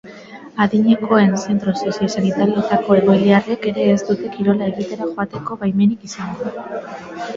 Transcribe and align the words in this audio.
Adinekoen 0.63 1.35
zentro 1.41 1.73
sozio-sanitarioetako 1.81 2.97
egoiliarrek 3.01 3.69
ere 3.73 3.85
ez 3.91 3.99
dute 4.09 4.33
kirola 4.39 4.73
egitera 4.73 5.11
joateko 5.15 5.59
baimenik 5.65 6.09
izango. 6.13 6.55